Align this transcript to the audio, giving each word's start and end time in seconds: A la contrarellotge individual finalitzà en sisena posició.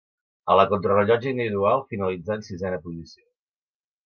A 0.53 0.53
la 0.59 0.63
contrarellotge 0.71 1.33
individual 1.33 1.85
finalitzà 1.93 2.39
en 2.41 2.47
sisena 2.49 2.81
posició. 2.89 3.23